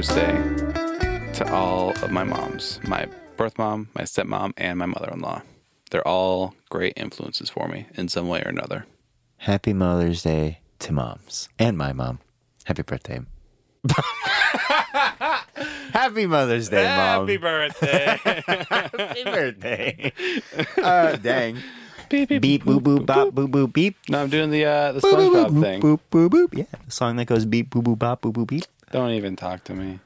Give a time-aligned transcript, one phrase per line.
[0.00, 3.06] Mother's Day to all of my moms my
[3.36, 5.42] birth mom, my stepmom, and my mother in law.
[5.90, 8.86] They're all great influences for me in some way or another.
[9.36, 12.20] Happy Mother's Day to moms and my mom.
[12.64, 13.20] Happy birthday.
[15.92, 17.28] Happy Mother's Day, mom.
[17.28, 18.18] Happy birthday.
[18.70, 20.12] Happy birthday.
[20.82, 21.58] uh, dang.
[22.08, 23.96] Beep, beep, boop, boop, bop, boop, boop, beep.
[24.08, 25.82] no, I'm doing the uh, the Boop, boop, SpongeBob boop, thing.
[25.82, 26.56] Boop, boop, boop.
[26.56, 28.64] Yeah, the song that goes beep, boop, boop, bop, boop, boop, beep.
[28.90, 30.00] Don't even talk to me.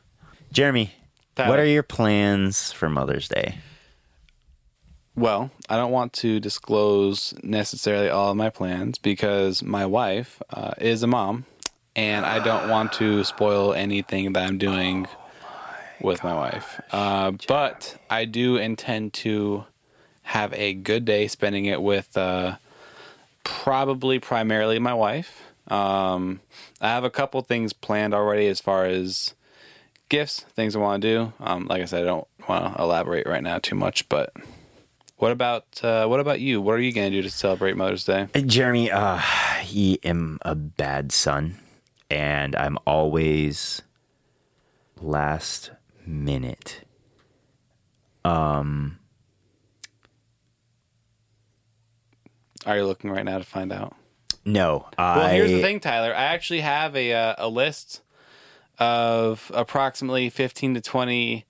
[0.52, 0.92] Jeremy,
[1.34, 1.51] Tyler.
[1.51, 3.56] what are your plans for Mother's Day?
[5.16, 10.73] Well, I don't want to disclose necessarily all of my plans because my wife uh,
[10.78, 11.47] is a mom,
[11.95, 15.06] and I don't want to spoil anything that I'm doing
[16.01, 16.81] with my wife.
[16.91, 19.64] Uh, but I do intend to
[20.22, 22.56] have a good day spending it with uh,
[23.44, 25.42] probably primarily my wife.
[25.69, 26.41] Um,
[26.81, 29.34] I have a couple things planned already as far as
[30.09, 31.33] gifts, things I want to do.
[31.41, 34.33] Um, like I said, I don't want to elaborate right now too much, but
[35.17, 36.61] what about uh, what about you?
[36.61, 38.29] What are you going to do to celebrate Mother's Day?
[38.34, 41.56] Uh, Jeremy, uh, I am a bad son,
[42.11, 43.83] and I'm always
[45.01, 45.71] last
[46.06, 46.83] minute.
[48.25, 48.99] Um,
[52.67, 53.95] are you looking right now to find out?
[54.45, 55.33] No, Well, I.
[55.34, 56.14] here's the thing, Tyler.
[56.14, 58.03] I actually have a uh, a list
[58.78, 61.45] of approximately 15 to 20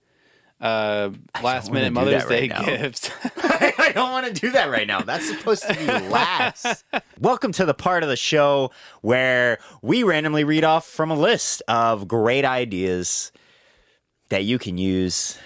[0.61, 1.11] uh,
[1.43, 3.11] last minute Mother's right Day gifts.
[3.37, 5.01] I don't want to do that right now.
[5.01, 6.85] That's supposed to be last.
[7.19, 11.63] Welcome to the part of the show where we randomly read off from a list
[11.69, 13.33] of great ideas
[14.29, 15.39] that you can use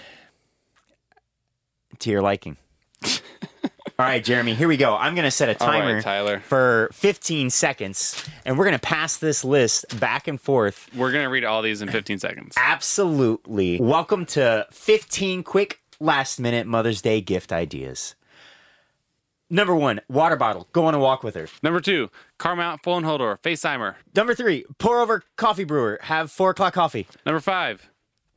[2.00, 2.56] to your liking.
[4.00, 4.96] All right, Jeremy, here we go.
[4.96, 6.38] I'm going to set a All right, timer Tyler.
[6.38, 11.24] for 15 seconds, and we're going to pass this list back and forth We're going
[11.24, 12.54] to read all these in 15 seconds.
[12.56, 13.80] Absolutely.
[13.80, 18.14] Welcome to 15 quick last minute Mother's Day gift ideas.
[19.50, 20.68] Number one, water bottle.
[20.72, 21.48] Go on a walk with her.
[21.64, 23.96] Number two, car mount phone holder, FaceTime her.
[24.14, 25.98] Number three, pour over coffee brewer.
[26.02, 27.08] Have four o'clock coffee.
[27.26, 27.90] Number five,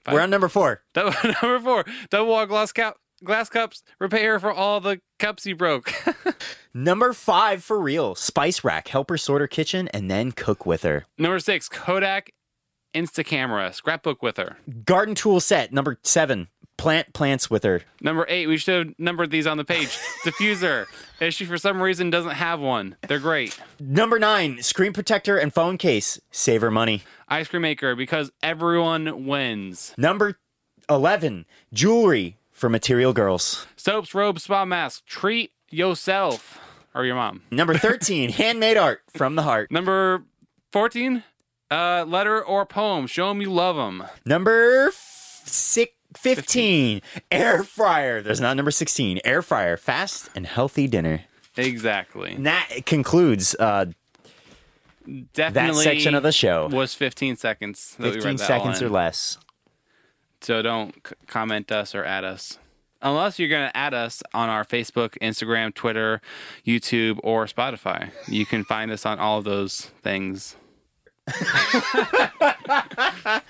[0.03, 0.13] Five.
[0.15, 0.81] We're on number four.
[0.95, 2.97] double, number four, double wall glass cup.
[3.23, 5.93] Glass cups, repair for all the cups you broke.
[6.73, 8.87] Number five, for real, spice rack.
[8.87, 11.05] Help her sort her kitchen and then cook with her.
[11.19, 12.31] Number six, Kodak
[12.95, 14.57] Insta camera, scrapbook with her.
[14.85, 15.71] Garden tool set.
[15.71, 17.83] Number seven, plant plants with her.
[18.01, 19.89] Number eight, we should have numbered these on the page.
[20.23, 20.87] Diffuser.
[21.19, 23.59] If she for some reason doesn't have one, they're great.
[23.79, 26.19] Number nine, screen protector and phone case.
[26.31, 27.03] Save her money.
[27.27, 29.93] Ice cream maker because everyone wins.
[29.95, 30.39] Number
[30.89, 33.65] 11, jewelry for material girls.
[33.75, 35.03] Soaps, robes, spa mask.
[35.07, 36.59] Treat yourself
[36.93, 37.41] or your mom.
[37.49, 39.71] Number 13, handmade art from the heart.
[39.71, 40.23] Number
[40.71, 41.23] 14,
[41.71, 43.07] uh, letter or poem.
[43.07, 44.03] Show them you love them.
[44.25, 47.01] Number f- six, 15,
[47.31, 48.21] air fryer.
[48.21, 49.19] There's not number 16.
[49.25, 51.21] Air fryer, fast and healthy dinner.
[51.57, 52.33] Exactly.
[52.33, 53.85] And that concludes uh,
[55.07, 56.67] that Definitely section of the show.
[56.67, 57.95] was 15 seconds.
[57.99, 59.37] 15 read that all seconds or less.
[60.41, 62.59] So don't c- comment us or add us.
[63.01, 66.21] Unless you're going to add us on our Facebook, Instagram, Twitter,
[66.65, 68.11] YouTube, or Spotify.
[68.27, 70.55] You can find us on all of those things.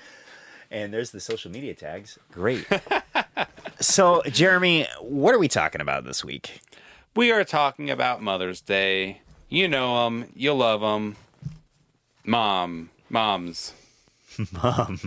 [0.72, 2.18] And there's the social media tags.
[2.32, 2.66] Great.
[3.82, 6.62] so, Jeremy, what are we talking about this week?
[7.14, 9.20] We are talking about Mother's Day.
[9.50, 10.32] You know them.
[10.34, 11.18] You'll love them.
[12.24, 12.90] Mom.
[13.10, 13.74] Moms.
[14.54, 14.98] Mom.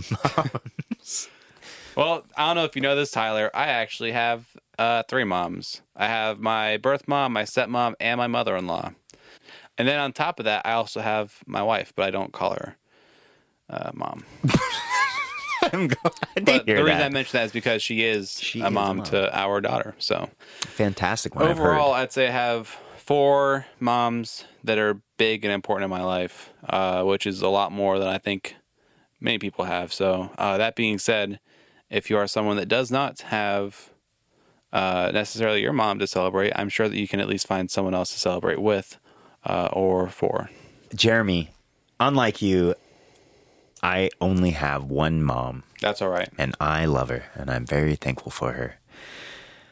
[1.95, 3.49] Well, I don't know if you know this, Tyler.
[3.53, 4.47] I actually have
[4.77, 5.81] uh, three moms.
[5.95, 8.91] I have my birth mom, my stepmom, and my mother in law.
[9.77, 12.51] And then on top of that, I also have my wife, but I don't call
[12.53, 12.75] her
[13.69, 14.25] uh, mom.
[15.73, 18.67] I'm glad But the reason I mention that is because she is She a is
[18.67, 19.05] a mom mom.
[19.07, 19.95] to our daughter.
[19.97, 20.29] So
[20.61, 21.47] Fantastic one.
[21.47, 21.93] Overall.
[21.93, 27.03] I'd say I have four moms that are big and important in my life, uh,
[27.03, 28.55] which is a lot more than I think
[29.19, 29.91] many people have.
[29.93, 31.39] So uh, that being said,
[31.89, 33.89] if you are someone that does not have
[34.73, 37.93] uh, necessarily your mom to celebrate, I'm sure that you can at least find someone
[37.93, 38.97] else to celebrate with
[39.45, 40.49] uh, or for.
[40.93, 41.51] Jeremy,
[41.99, 42.75] unlike you,
[43.81, 45.63] I only have one mom.
[45.81, 46.29] That's all right.
[46.37, 48.75] and I love her, and I'm very thankful for her.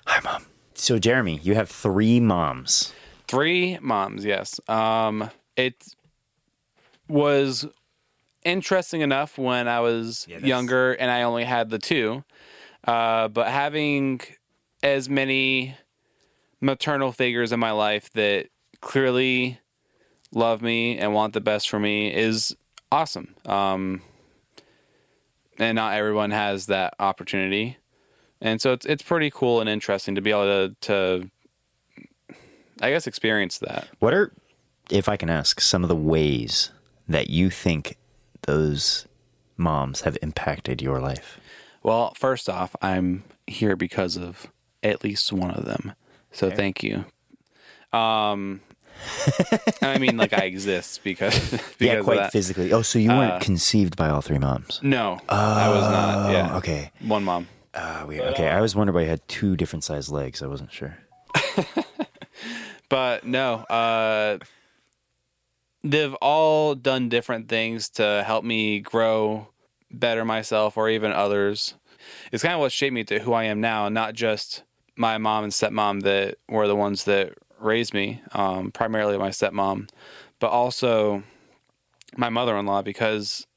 [0.05, 0.45] Hi, mom.
[0.75, 2.93] So, Jeremy, you have three moms.
[3.27, 4.59] Three moms, yes.
[4.69, 5.95] Um, it
[7.07, 7.65] was
[8.45, 12.23] interesting enough when I was Yeah, younger and I only had the two.
[12.85, 14.21] Uh, but having
[14.81, 15.75] as many
[16.59, 18.47] maternal figures in my life that
[18.81, 19.59] clearly
[20.31, 22.55] love me and want the best for me is
[22.91, 23.35] awesome.
[23.45, 24.01] Um,
[25.57, 27.77] and not everyone has that opportunity.
[28.41, 31.29] And so it's it's pretty cool and interesting to be able to to
[32.81, 33.87] I guess experience that.
[33.99, 34.33] What are,
[34.89, 36.71] if I can ask, some of the ways
[37.07, 37.95] that you think
[38.43, 39.07] those
[39.57, 41.39] moms have impacted your life?
[41.81, 44.47] Well, first off, I'm here because of
[44.81, 45.93] at least one of them.
[46.31, 46.55] So Okay.
[46.55, 47.05] thank you.
[47.91, 48.61] Um
[49.81, 52.31] I mean like I exist because, because yeah, of quite that.
[52.31, 52.71] physically.
[52.71, 54.79] Oh, so you weren't Uh, conceived by all three moms?
[54.83, 56.31] No, I was not.
[56.31, 56.49] Yeah.
[56.53, 56.91] Oh, okay.
[57.01, 57.47] One mom.
[57.73, 58.23] Uh, weird.
[58.33, 60.41] Okay, I was wondering why you had two different sized legs.
[60.43, 60.97] I wasn't sure.
[62.89, 64.37] But no, uh,
[65.83, 69.49] they've all done different things to help me grow,
[69.91, 71.75] better myself, or even others.
[72.31, 74.63] It's kind of what shaped me to who I am now, not just
[74.95, 79.89] my mom and stepmom that were the ones that raised me, um, primarily my stepmom,
[80.39, 81.23] but also
[82.17, 83.47] my mother in law because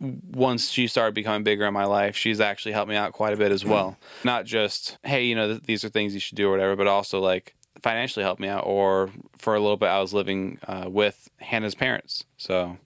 [0.00, 3.36] once she started becoming bigger in my life, she's actually helped me out quite a
[3.36, 3.98] bit as well.
[4.22, 6.86] Not just, hey, you know, th- these are things you should do or whatever, but
[6.86, 8.64] also like financially helped me out.
[8.66, 12.24] Or for a little bit, I was living uh, with Hannah's parents.
[12.36, 12.78] So,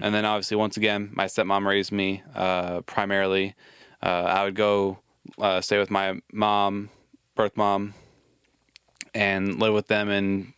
[0.00, 3.54] and then obviously, once again, my stepmom raised me uh, primarily.
[4.02, 4.98] Uh, I would go
[5.40, 6.90] uh, stay with my mom,
[7.34, 7.94] birth mom,
[9.14, 10.52] and live with them and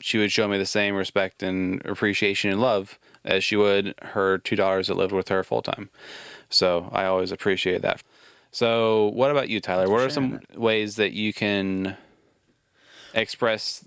[0.00, 4.38] she would show me the same respect and appreciation and love as she would her
[4.38, 5.90] two daughters that lived with her full time.
[6.48, 8.02] So I always appreciate that.
[8.52, 9.88] So what about you, Tyler?
[9.90, 11.96] What are some ways that you can
[13.20, 13.84] express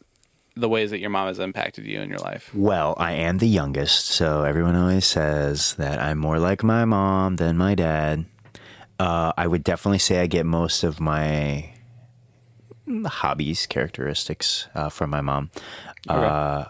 [0.56, 2.54] the ways that your mom has impacted you in your life?
[2.54, 7.38] Well, I am the youngest, so everyone always says that I'm more like my mom
[7.38, 8.26] than my dad.
[9.00, 11.74] Uh, I would definitely say I get most of my
[13.06, 15.52] hobbies, characteristics uh, from my mom.
[16.08, 16.66] Uh,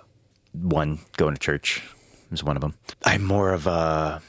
[0.54, 1.84] one, going to church
[2.32, 2.76] is one of them.
[3.04, 4.22] I'm more of a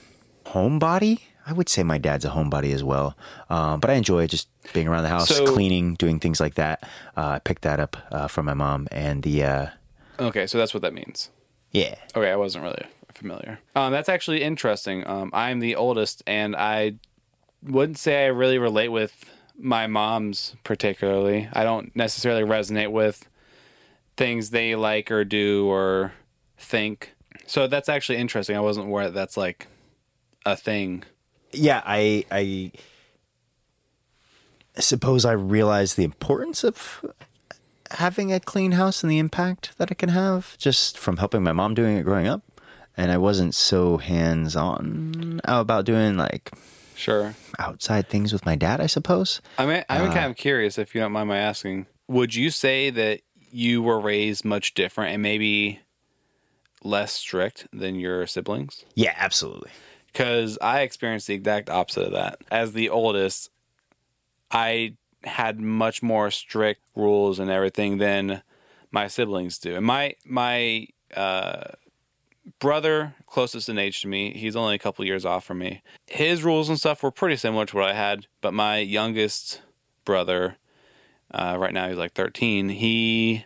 [0.47, 1.21] homebody.
[1.47, 3.17] I would say my dad's a homebody as well,
[3.49, 6.83] uh, but I enjoy just being around the house, So- cleaning, doing things like that.
[7.17, 9.67] Uh, I picked that up uh, from my mom, and the uh,
[10.19, 11.31] Okay, so that's what that means.
[11.73, 12.85] yeah, Okay, I wasn't really
[13.15, 13.59] familiar.
[13.75, 15.07] Um, that's actually interesting.
[15.07, 16.95] Um, I'm the oldest, and I
[17.62, 19.25] wouldn't say I really relate with
[19.59, 21.49] my mom's particularly.
[21.53, 23.29] I don't necessarily resonate with
[24.17, 26.12] things they like or do or
[26.59, 27.15] think.
[27.47, 28.57] So that's actually interesting.
[28.57, 29.67] I wasn't aware that that's like
[30.47, 31.05] a thing.
[31.53, 32.73] yeah, I I
[34.81, 37.05] suppose I realized the importance of
[37.93, 41.53] having a clean house and the impact that it can have just from helping my
[41.53, 42.43] mom doing it growing up.
[42.97, 46.50] And I wasn't so hands on about doing like
[46.94, 47.35] Sure.
[47.59, 49.41] outside things with my dad, I suppose.
[49.59, 51.87] I mean, I'm uh, kind of curious if you don't mind my asking.
[52.09, 55.81] Would you say that you were raised much different and maybe
[56.83, 58.85] less strict than your siblings?
[58.94, 59.71] Yeah, absolutely.
[60.12, 62.41] because I experienced the exact opposite of that.
[62.50, 63.49] As the oldest,
[64.50, 64.94] I
[65.25, 68.43] had much more strict rules and everything than
[68.91, 69.76] my siblings do.
[69.76, 71.73] And my my uh,
[72.58, 75.82] brother, closest in age to me, he's only a couple years off from me.
[76.06, 78.26] His rules and stuff were pretty similar to what I had.
[78.40, 79.62] But my youngest
[80.04, 80.57] brother,
[81.30, 82.71] uh, right now he's like 13.
[82.71, 83.45] He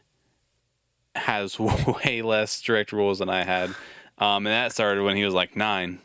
[1.14, 1.58] has
[2.04, 3.70] way less strict rules than I had.
[4.18, 6.00] Um, and that started when he was like nine.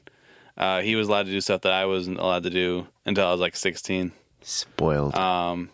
[0.58, 3.32] Uh, he was allowed to do stuff that I wasn't allowed to do until I
[3.32, 4.12] was like 16.
[4.42, 5.16] Spoiled.
[5.16, 5.70] Um,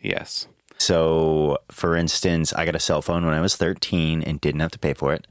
[0.00, 0.46] yes.
[0.78, 4.70] So, for instance, I got a cell phone when I was 13 and didn't have
[4.72, 5.26] to pay for it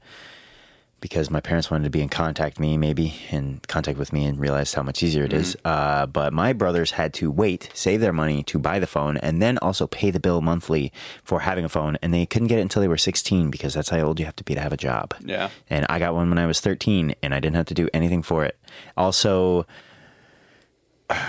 [1.00, 4.24] because my parents wanted to be in contact with me, maybe in contact with me,
[4.26, 5.56] and realized how much easier it is.
[5.64, 9.40] Uh, but my brothers had to wait, save their money to buy the phone, and
[9.40, 10.92] then also pay the bill monthly
[11.24, 11.96] for having a phone.
[12.02, 14.36] And they couldn't get it until they were 16 because that's how old you have
[14.36, 15.14] to be to have a job.
[15.20, 15.48] Yeah.
[15.68, 18.22] And I got one when I was 13 and I didn't have to do anything
[18.22, 18.58] for it.
[18.96, 19.66] Also,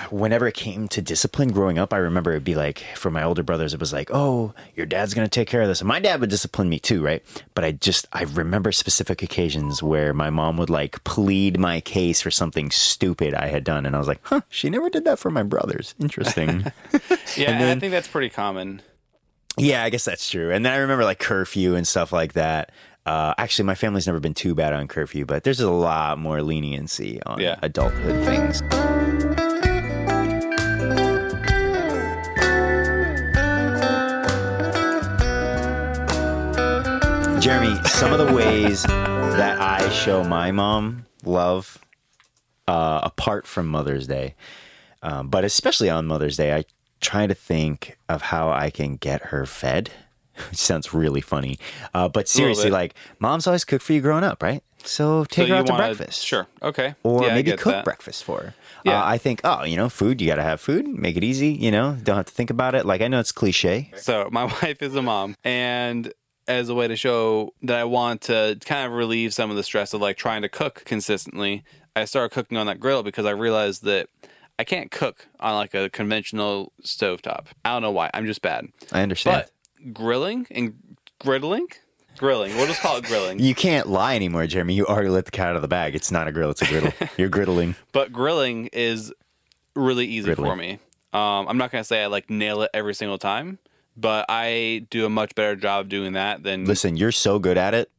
[0.09, 3.43] whenever it came to discipline growing up, I remember it'd be like for my older
[3.43, 5.81] brothers, it was like, oh, your dad's to take care of this.
[5.81, 7.23] And my dad would discipline me too, right?
[7.53, 12.21] But I just, I remember specific occasions where my mom would like plead my case
[12.21, 13.85] for something stupid I had done.
[13.85, 15.95] And I was like, huh, she never did that for my brothers.
[15.99, 16.65] Interesting.
[17.37, 18.81] Yeah, and I think that's pretty common.
[19.57, 20.51] Yeah, I guess that's true.
[20.51, 22.71] And then I remember like curfew and stuff like that.
[23.05, 26.41] Uh, actually, my family's never been too bad on curfew, but there's a lot more
[26.43, 27.57] leniency on Yeah.
[27.61, 28.61] adulthood things.
[37.41, 41.79] Jeremy, some of the ways that I show my mom love,
[42.67, 44.35] uh, apart from Mother's Day,
[45.01, 46.65] um, but especially on Mother's Day, I
[46.99, 49.89] try to think of how I can get her fed
[50.49, 51.57] which sounds really funny.
[51.95, 54.63] Uh, but seriously, like mom's always cooked for you growing up, right?
[54.83, 56.47] So take So her out to wanna- breakfast, Sure.
[56.61, 56.95] Okay.
[57.03, 57.83] or Yeah, maybe cook that.
[57.83, 58.53] breakfast for her.
[58.85, 59.01] Yeah.
[59.01, 60.21] Uh, I think, oh, you know, food.
[60.21, 60.87] You got to have food.
[60.87, 61.49] Make it easy.
[61.49, 62.85] You know, don't have to think about it.
[62.85, 63.91] Like I know it's cliche.
[63.97, 66.11] So my wife is a mom, and
[66.51, 69.63] as a way to show that I want to kind of relieve some of the
[69.63, 71.63] stress of like trying to cook consistently,
[71.95, 74.09] I started cooking on that grill because I realized that
[74.59, 77.47] I can't cook on like a conventional stovetop.
[77.65, 78.09] I don't know why.
[78.13, 78.67] I'm just bad.
[78.91, 79.45] I understand.
[79.83, 80.73] But grilling and
[81.21, 81.67] griddling,
[82.17, 82.55] grilling.
[82.55, 83.39] We'll just call it grilling.
[83.47, 84.73] you can't lie anymore, Jeremy.
[84.75, 85.95] You already let the cat out of the bag.
[85.95, 86.51] It's not a grill.
[86.51, 86.91] It's a griddle.
[87.17, 87.75] You're griddling.
[87.91, 89.13] But grilling is
[89.75, 90.35] really easy Griddling.
[90.35, 90.79] for me.
[91.13, 93.59] Um, I'm not gonna say I like nail it every single time,
[94.01, 97.73] but I do a much better job doing that than Listen, you're so good at
[97.73, 97.91] it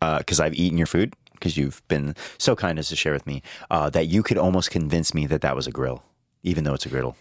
[0.00, 3.42] because I've eaten your food because you've been so kind as to share with me
[3.70, 6.02] uh, that you could almost convince me that that was a grill,
[6.42, 7.16] even though it's a griddle,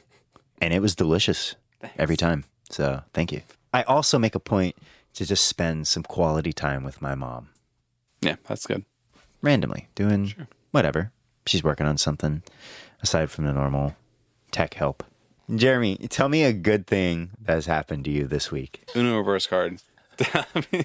[0.62, 1.56] and it was delicious
[1.98, 2.46] every time.
[2.70, 3.42] So thank you.
[3.74, 4.76] I also make a point
[5.14, 7.50] to just spend some quality time with my mom
[8.22, 8.84] yeah, that's good.
[9.42, 10.34] randomly, doing
[10.72, 11.12] whatever.
[11.46, 12.42] She's working on something
[13.02, 13.96] aside from the normal
[14.52, 15.04] tech help.
[15.54, 18.84] Jeremy, tell me a good thing that has happened to you this week.
[18.96, 19.80] Uno reverse card.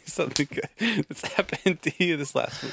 [0.05, 2.73] Something good that's happened to you this last week.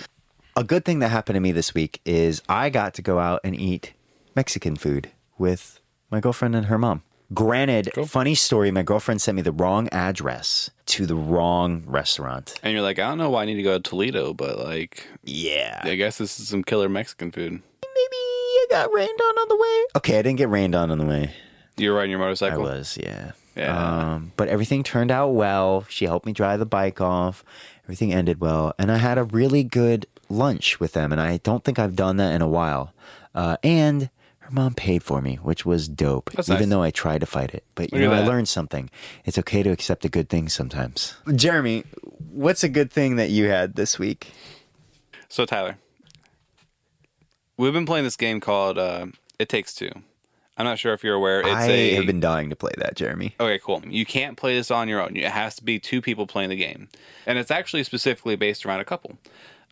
[0.56, 3.42] A good thing that happened to me this week is I got to go out
[3.44, 3.94] and eat
[4.36, 5.80] Mexican food with
[6.10, 7.04] my girlfriend and her mom.
[7.34, 8.06] Granted, Cool.
[8.06, 12.60] funny story, my girlfriend sent me the wrong address to the wrong restaurant.
[12.64, 15.06] And you're like, I don't know why I need to go to Toledo, but like,
[15.24, 15.82] Yeah.
[15.84, 17.52] I guess this is some killer Mexican food.
[17.52, 19.86] Maybe I got rained on on the way.
[19.98, 21.34] Okay, I didn't get rained on on the way.
[21.78, 22.62] You were riding your motorcycle.
[22.62, 23.10] I motorcycle.
[23.12, 23.64] was, yeah.
[23.64, 24.14] Yeah.
[24.16, 25.86] Um, but everything turned out well.
[25.90, 27.44] She helped me drive the bike off.
[27.86, 28.74] Everything ended well.
[28.78, 31.12] And I had a really good lunch with them.
[31.12, 32.94] And I don't think I've done that in a while.
[33.34, 36.70] Uh, and her mom paid for me, which was dope, That's even nice.
[36.70, 37.64] though I tried to fight it.
[37.76, 38.90] But you Look at know, I learned something.
[39.26, 41.16] It's okay to accept a good thing sometimes.
[41.36, 41.84] Jeremy,
[42.32, 44.32] what's a good thing that you had this week?
[45.30, 45.78] So Tyler,
[47.58, 49.08] we've been playing this game called uh,
[49.40, 49.90] It Takes Two.
[50.58, 51.42] I'm not sure if you're aware.
[51.42, 53.36] It's I a have been dying to play that, Jeremy.
[53.40, 53.84] Okay, cool.
[53.88, 55.16] You can't play this on your own.
[55.16, 56.90] It has to be two people playing the game.
[57.28, 59.18] And it's actually specifically based around a couple.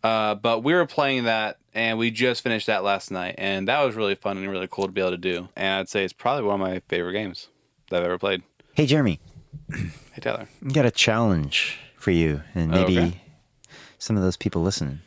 [0.04, 3.34] Uh, but we were playing that and we just finished that last night.
[3.40, 5.50] And that was really fun and really cool to be able to do.
[5.56, 7.48] And I'd say it's probably one of my favorite games
[7.90, 8.44] that I've ever played.
[8.76, 9.20] Hey, Jeremy,
[9.72, 10.48] Hey, Tyler.
[10.64, 13.22] I got a challenge for you and maybe Okay.
[13.98, 15.00] some of those people listening.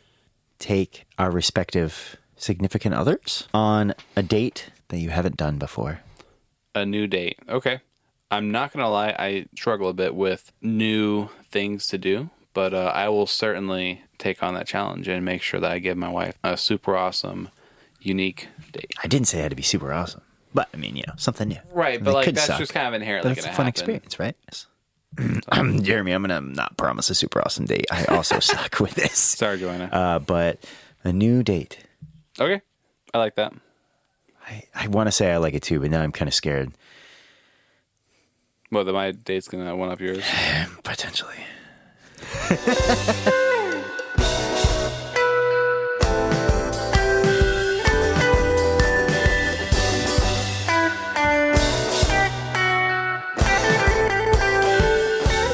[0.59, 6.01] Take our respective significant others on a date that you haven't done before.
[6.75, 7.39] A new date.
[7.47, 7.81] Okay.
[8.31, 9.15] I'm not going to lie.
[9.17, 12.29] I struggle a bit with new things to do.
[12.53, 15.97] But uh, I will certainly take on that challenge and make sure that I give
[15.97, 17.49] my wife a super awesome,
[18.01, 18.91] unique date.
[19.03, 20.21] I didn't say it had to be super awesome,
[20.53, 21.59] but I mean, you know, something new.
[21.71, 23.67] Right, but like that's suck, just kind of inherently But it's a fun happen.
[23.67, 24.35] experience, right?
[24.47, 24.65] Yes.
[25.83, 27.85] Jeremy, I'm gonna not promise a super awesome date.
[27.91, 29.17] I also suck with this.
[29.17, 29.85] Sorry, Joanna.
[29.85, 30.59] Uh, but
[31.03, 31.77] a new date.
[32.39, 32.61] okay,
[33.13, 33.53] I like that.
[34.49, 36.71] I, I want to say I like it too, but now I'm kind of scared.
[38.71, 40.23] Well, then my date's gonna one up yours.
[40.83, 41.35] Potentially.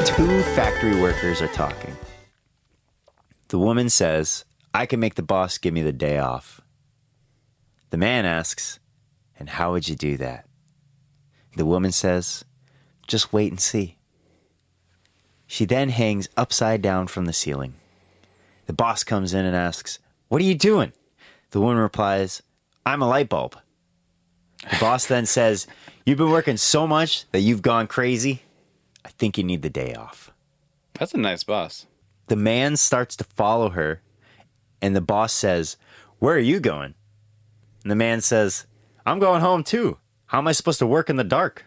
[0.05, 1.95] Two factory workers are talking.
[3.49, 6.61] The woman says, I can make the boss give me the day off.
[7.91, 8.79] The man asks,
[9.37, 10.45] And how would you do that?
[11.55, 12.45] The woman says,
[13.07, 13.97] Just wait and see.
[15.47, 17.75] She then hangs upside down from the ceiling.
[18.65, 20.93] The boss comes in and asks, What are you doing?
[21.51, 22.41] The woman replies,
[22.85, 23.57] I'm a light bulb.
[24.69, 25.67] The boss then says,
[26.05, 28.43] You've been working so much that you've gone crazy.
[29.03, 30.31] I think you need the day off.
[30.93, 31.85] That's a nice boss.
[32.27, 34.01] The man starts to follow her,
[34.81, 35.77] and the boss says,
[36.19, 36.95] Where are you going?
[37.83, 38.65] And the man says,
[39.05, 39.97] I'm going home too.
[40.27, 41.65] How am I supposed to work in the dark?